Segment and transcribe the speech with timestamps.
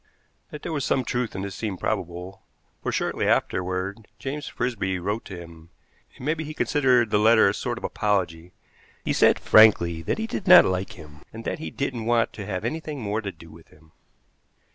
[0.49, 2.41] That there was some truth in this seemed probable,
[2.81, 5.69] for shortly afterward James Frisby wrote to him.
[6.15, 8.51] It may be he considered the letter a sort of apology.
[9.05, 12.47] He said frankly that he did not like him, and that he didn't want to
[12.47, 13.91] have anything more to do with him.